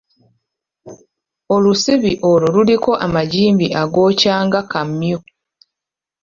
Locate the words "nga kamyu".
4.45-5.17